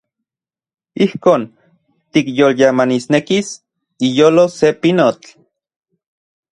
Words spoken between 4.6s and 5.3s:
pinotl.